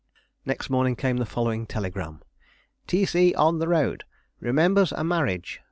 Next 0.47 0.71
morning 0.71 0.95
came 0.95 1.17
the 1.17 1.27
following 1.27 1.67
telegram: 1.67 2.23
"T. 2.87 3.05
C. 3.05 3.35
on 3.35 3.59
the 3.59 3.67
road. 3.67 4.03
Remembers 4.39 4.91
a 4.91 5.03
marriage. 5.03 5.59